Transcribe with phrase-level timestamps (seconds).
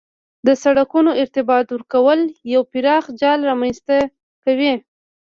[0.47, 2.19] د سرکونو ارتباط ورکول
[2.53, 3.97] یو پراخ جال رامنځ ته
[4.43, 4.73] کوي